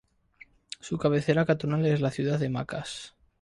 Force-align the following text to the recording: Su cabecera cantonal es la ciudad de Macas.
Su 0.79 0.97
cabecera 0.97 1.45
cantonal 1.45 1.85
es 1.85 2.01
la 2.01 2.09
ciudad 2.09 2.39
de 2.39 2.49
Macas. 2.49 3.13